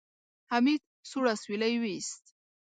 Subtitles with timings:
[0.51, 2.23] حميد سوړ اسويلی وېست.